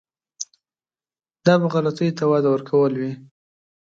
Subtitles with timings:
[1.45, 3.13] دا به غلطیو ته وده ورکول وي.